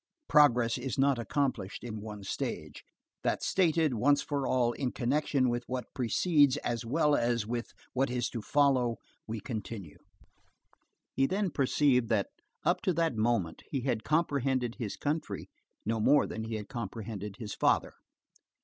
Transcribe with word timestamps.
Progress 0.27 0.79
is 0.79 0.97
not 0.97 1.19
accomplished 1.19 1.83
in 1.83 2.01
one 2.01 2.23
stage. 2.23 2.83
That 3.21 3.43
stated, 3.43 3.93
once 3.93 4.23
for 4.23 4.47
all, 4.47 4.71
in 4.71 4.93
connection 4.93 5.47
with 5.47 5.63
what 5.67 5.93
precedes 5.93 6.57
as 6.65 6.83
well 6.83 7.15
as 7.15 7.45
with 7.45 7.71
what 7.93 8.09
is 8.09 8.27
to 8.31 8.41
follow, 8.41 8.95
we 9.27 9.39
continue. 9.39 9.99
He 11.13 11.27
then 11.27 11.51
perceived 11.51 12.09
that, 12.09 12.29
up 12.65 12.81
to 12.81 12.93
that 12.93 13.15
moment, 13.15 13.61
he 13.69 13.81
had 13.81 14.03
comprehended 14.03 14.77
his 14.79 14.97
country 14.97 15.51
no 15.85 15.99
more 15.99 16.25
than 16.25 16.45
he 16.45 16.55
had 16.55 16.67
comprehended 16.67 17.35
his 17.37 17.53
father. 17.53 17.93